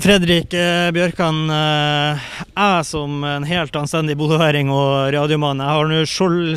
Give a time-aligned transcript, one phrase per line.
[0.00, 6.00] Fredrik eh, Bjørkan, eh, jeg som en helt anstendig bodøværing og radiomann, jeg har nå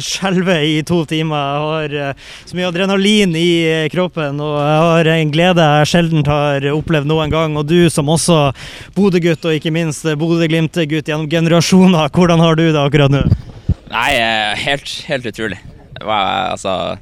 [0.03, 1.39] skjelvet i to timer.
[1.39, 6.27] Jeg har eh, så mye adrenalin i kroppen, og jeg har en glede jeg sjelden
[6.27, 7.57] har opplevd noen gang.
[7.59, 8.39] Og du som også
[8.95, 13.25] Bodø-gutt, og ikke minst Bodø-Glimt-gutt gjennom generasjoner, hvordan har du det akkurat nå?
[13.93, 14.11] Nei,
[14.63, 15.59] helt, helt utrolig.
[16.03, 16.95] Var, altså,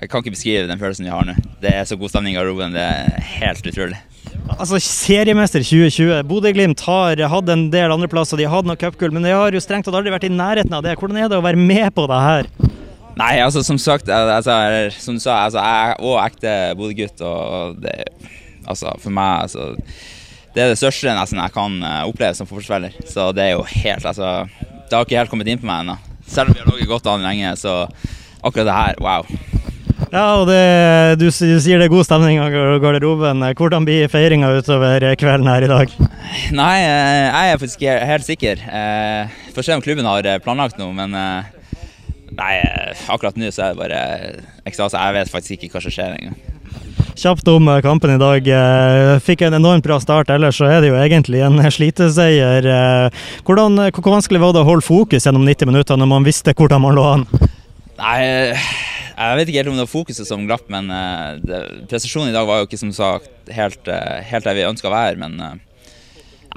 [0.00, 1.36] jeg kan ikke beskrive den følelsen vi har nå.
[1.62, 2.76] Det er så god stemning i garderoben.
[2.76, 4.00] Det er helt utrolig.
[4.50, 6.22] Altså, Seriemester 2020.
[6.28, 9.62] Bodø-Glimt har hatt en del andreplasser, de har hatt noe cupgull, men de har jo
[9.62, 10.96] strengt tatt aldri vært i nærheten av det.
[10.98, 12.50] Hvordan er det å være med på det her?
[13.18, 14.56] Nei, altså som sagt, altså,
[14.96, 17.22] som du sa, altså, jeg er òg ekte Bodø-gutt.
[17.28, 17.96] Og det,
[18.66, 19.72] altså, for meg altså,
[20.52, 22.98] Det er det største nesten jeg kan eh, oppleve som fotballspiller.
[23.08, 24.34] Så det er jo helt altså,
[24.88, 25.96] Det har ikke helt kommet inn på meg ennå.
[26.28, 27.86] Selv om vi har ligget godt an lenge, så
[28.42, 29.51] akkurat det her, wow.
[30.10, 30.58] Ja, og det,
[31.20, 33.44] du, du sier det er god stemning i garderoben.
[33.56, 35.92] Hvordan blir feiringa utover kvelden her i dag?
[36.52, 38.62] Nei, eh, jeg er faktisk helt sikker.
[38.68, 41.16] Eh, Får se om klubben har eh, planlagt noe, men
[42.32, 42.52] Nei,
[43.12, 44.02] akkurat nå så er det bare
[44.68, 44.96] ekstase.
[44.96, 46.38] Jeg vet faktisk ikke hva som skjer engang.
[47.12, 48.46] Kjapt om kampen i dag.
[49.20, 52.70] Fikk en enormt bra start, ellers så er det jo egentlig en sliteseier.
[53.44, 56.80] Hvordan, hvor vanskelig var det å holde fokus gjennom 90 minutter når man visste hvordan
[56.86, 57.26] man lå an?
[58.00, 58.56] Nei,
[59.30, 62.36] jeg vet ikke helt om det var fokuset som glapp, men uh, det, prestasjonen i
[62.36, 65.20] dag var jo ikke som sagt helt, uh, helt der vi ønska å være.
[65.20, 65.54] Men uh,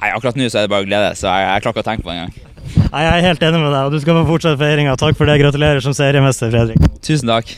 [0.00, 2.06] nei, akkurat nå så er det bare glede, så jeg, jeg klarer ikke å tenke
[2.06, 2.36] på det engang.
[2.66, 4.98] Nei, Jeg er helt enig med deg, og du skal få fortsette feiringa.
[4.98, 5.38] Takk for det.
[5.42, 7.00] Gratulerer som seriemester, Fredrik.
[7.06, 7.52] Tusen takk.